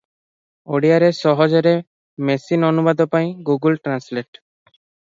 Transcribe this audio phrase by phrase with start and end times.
[0.77, 1.75] ଓଡ଼ିଆରେ ସହଜରେ
[2.31, 4.47] ମେସିନ-ଅନୁବାଦ ପାଇଁ ଗୁଗୁଲ ଟ୍ରାନ୍ସଲେଟ।